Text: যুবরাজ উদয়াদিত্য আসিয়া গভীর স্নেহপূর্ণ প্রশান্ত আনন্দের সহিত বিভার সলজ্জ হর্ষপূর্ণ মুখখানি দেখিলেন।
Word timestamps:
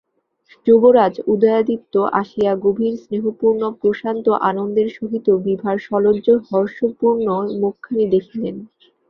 যুবরাজ 0.67 1.15
উদয়াদিত্য 1.27 1.93
আসিয়া 2.21 2.53
গভীর 2.63 2.93
স্নেহপূর্ণ 3.03 3.61
প্রশান্ত 3.81 4.25
আনন্দের 4.49 4.87
সহিত 4.97 5.27
বিভার 5.45 5.75
সলজ্জ 5.87 6.27
হর্ষপূর্ণ 6.49 7.27
মুখখানি 7.59 8.05
দেখিলেন। 8.15 8.55